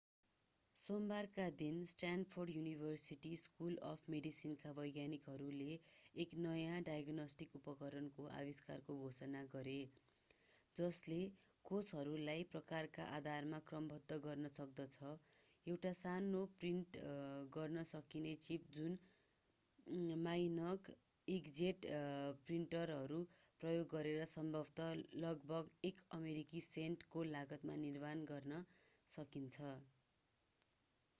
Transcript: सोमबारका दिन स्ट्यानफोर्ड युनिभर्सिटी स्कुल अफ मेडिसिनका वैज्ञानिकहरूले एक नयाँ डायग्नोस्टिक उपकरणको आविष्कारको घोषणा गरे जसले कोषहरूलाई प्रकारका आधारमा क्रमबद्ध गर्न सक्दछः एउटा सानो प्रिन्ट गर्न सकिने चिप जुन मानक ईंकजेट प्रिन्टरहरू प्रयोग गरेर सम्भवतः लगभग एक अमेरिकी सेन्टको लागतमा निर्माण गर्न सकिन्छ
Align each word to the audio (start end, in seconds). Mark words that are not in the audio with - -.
सोमबारका 0.75 1.43
दिन 1.57 1.75
स्ट्यानफोर्ड 1.89 2.51
युनिभर्सिटी 2.51 3.29
स्कुल 3.39 3.75
अफ 3.89 4.13
मेडिसिनका 4.13 4.71
वैज्ञानिकहरूले 4.77 5.75
एक 6.15 6.31
नयाँ 6.45 6.79
डायग्नोस्टिक 6.87 7.53
उपकरणको 7.59 8.25
आविष्कारको 8.37 8.95
घोषणा 9.03 9.43
गरे 9.51 9.75
जसले 10.75 11.19
कोषहरूलाई 11.65 12.47
प्रकारका 12.55 13.05
आधारमा 13.19 13.59
क्रमबद्ध 13.67 14.17
गर्न 14.25 14.51
सक्दछः 14.57 15.13
एउटा 15.67 15.93
सानो 15.99 16.43
प्रिन्ट 16.57 16.99
गर्न 17.53 17.85
सकिने 17.91 18.33
चिप 18.47 18.67
जुन 18.73 18.97
मानक 20.25 20.91
ईंकजेट 21.27 21.87
प्रिन्टरहरू 22.47 23.21
प्रयोग 23.61 23.87
गरेर 23.95 24.25
सम्भवतः 24.33 24.91
लगभग 25.21 25.71
एक 25.85 26.03
अमेरिकी 26.13 26.67
सेन्टको 26.67 27.29
लागतमा 27.31 27.79
निर्माण 27.85 28.29
गर्न 28.29 28.63
सकिन्छ 29.09 29.73